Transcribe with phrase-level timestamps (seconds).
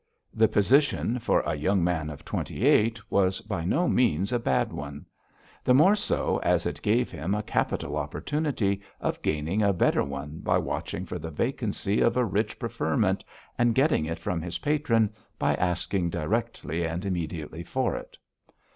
[0.33, 4.73] The position, for a young man of twenty eight, was by no means a bad
[4.73, 5.05] one;
[5.63, 10.39] the more so as it gave him a capital opportunity of gaining a better one
[10.39, 13.23] by watching for the vacancy of a rich preferment
[13.59, 18.17] and getting it from his patron by asking directly and immediately for it.